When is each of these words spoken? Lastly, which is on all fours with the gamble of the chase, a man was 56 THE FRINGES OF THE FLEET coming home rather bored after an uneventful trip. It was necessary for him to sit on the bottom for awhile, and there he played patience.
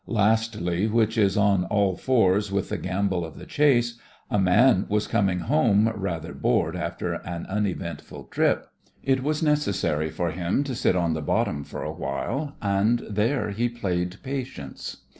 Lastly, 0.07 0.87
which 0.87 1.15
is 1.15 1.37
on 1.37 1.65
all 1.65 1.95
fours 1.95 2.51
with 2.51 2.69
the 2.69 2.77
gamble 2.79 3.23
of 3.23 3.37
the 3.37 3.45
chase, 3.45 3.99
a 4.31 4.39
man 4.39 4.87
was 4.89 5.05
56 5.05 5.05
THE 5.05 5.11
FRINGES 5.11 5.11
OF 5.11 5.11
THE 5.11 5.11
FLEET 5.11 5.11
coming 5.11 5.39
home 5.41 5.93
rather 6.01 6.33
bored 6.33 6.75
after 6.75 7.13
an 7.13 7.45
uneventful 7.45 8.23
trip. 8.31 8.65
It 9.03 9.21
was 9.21 9.43
necessary 9.43 10.09
for 10.09 10.31
him 10.31 10.63
to 10.63 10.73
sit 10.73 10.95
on 10.95 11.13
the 11.13 11.21
bottom 11.21 11.63
for 11.63 11.83
awhile, 11.83 12.55
and 12.63 13.03
there 13.11 13.51
he 13.51 13.69
played 13.69 14.15
patience. 14.23 14.97